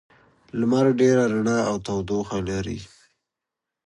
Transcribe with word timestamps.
لمر 0.59 0.85
ډېره 0.99 1.23
رڼا 1.33 1.57
او 1.69 1.75
تودوخه 1.85 2.37
لري. 2.49 2.79